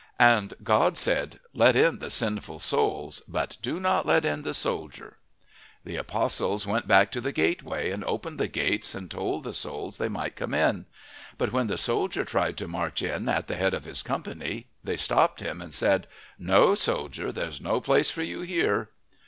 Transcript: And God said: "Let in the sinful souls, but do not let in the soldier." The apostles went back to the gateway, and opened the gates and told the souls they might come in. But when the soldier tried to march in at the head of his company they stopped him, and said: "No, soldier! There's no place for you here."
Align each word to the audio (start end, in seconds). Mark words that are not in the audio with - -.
And 0.17 0.55
God 0.63 0.97
said: 0.97 1.39
"Let 1.53 1.75
in 1.75 1.99
the 1.99 2.09
sinful 2.09 2.57
souls, 2.57 3.21
but 3.27 3.57
do 3.61 3.79
not 3.79 4.03
let 4.03 4.25
in 4.25 4.41
the 4.41 4.55
soldier." 4.55 5.17
The 5.85 5.95
apostles 5.95 6.65
went 6.65 6.87
back 6.87 7.11
to 7.11 7.21
the 7.21 7.31
gateway, 7.31 7.91
and 7.91 8.03
opened 8.05 8.39
the 8.39 8.47
gates 8.47 8.95
and 8.95 9.11
told 9.11 9.43
the 9.43 9.53
souls 9.53 9.99
they 9.99 10.09
might 10.09 10.35
come 10.35 10.55
in. 10.55 10.87
But 11.37 11.51
when 11.53 11.67
the 11.67 11.77
soldier 11.77 12.25
tried 12.25 12.57
to 12.57 12.67
march 12.67 13.03
in 13.03 13.29
at 13.29 13.45
the 13.47 13.57
head 13.57 13.75
of 13.75 13.85
his 13.85 14.01
company 14.01 14.65
they 14.83 14.97
stopped 14.97 15.39
him, 15.39 15.61
and 15.61 15.71
said: 15.71 16.07
"No, 16.39 16.73
soldier! 16.73 17.31
There's 17.31 17.61
no 17.61 17.79
place 17.79 18.09
for 18.09 18.23
you 18.23 18.41
here." 18.41 18.89